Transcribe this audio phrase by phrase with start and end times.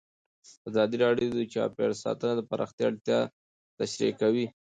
[0.69, 3.31] ازادي راډیو د چاپیریال ساتنه د پراختیا اړتیاوې
[3.79, 4.45] تشریح کړي.